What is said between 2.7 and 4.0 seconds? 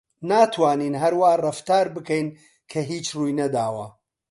کە هیچ ڕووی نەداوە.